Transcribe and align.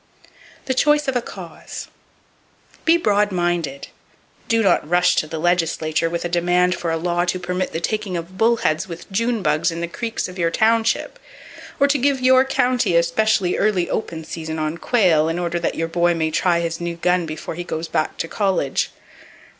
The 0.65 0.73
Choice 0.73 1.07
Of 1.07 1.15
A 1.15 1.21
Cause. 1.21 1.87
—Be 2.85 2.97
broad 2.97 3.31
minded. 3.31 3.89
Do 4.47 4.63
not 4.63 4.89
rush 4.89 5.15
to 5.17 5.27
the 5.27 5.37
legislature 5.37 6.09
with 6.09 6.25
a 6.25 6.27
demand 6.27 6.73
for 6.73 6.89
a 6.89 6.97
law 6.97 7.23
to 7.25 7.37
permit 7.37 7.71
the 7.71 7.79
taking 7.79 8.17
of 8.17 8.35
bull 8.35 8.55
heads 8.57 8.87
with 8.87 9.11
June 9.11 9.43
bugs 9.43 9.69
in 9.69 9.79
the 9.79 9.87
creeks 9.87 10.27
of 10.27 10.39
your 10.39 10.49
township, 10.49 11.19
or 11.79 11.87
to 11.87 11.99
give 11.99 12.19
your 12.19 12.43
county 12.43 12.95
a 12.95 13.03
specially 13.03 13.57
early 13.59 13.91
open 13.91 14.23
season 14.23 14.57
on 14.57 14.79
quail 14.79 15.29
in 15.29 15.37
order 15.37 15.59
that 15.59 15.75
your 15.75 15.87
boy 15.87 16.15
may 16.15 16.31
try 16.31 16.61
his 16.61 16.81
new 16.81 16.95
gun 16.95 17.27
before 17.27 17.53
he 17.53 17.63
goes 17.63 17.87
back 17.87 18.17
to 18.17 18.27
college. 18.27 18.89